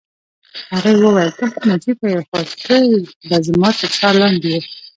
[0.71, 2.75] هغې وویل: ته هم عجبه يې، خو ته
[3.27, 4.59] به زما تر څار لاندې یې.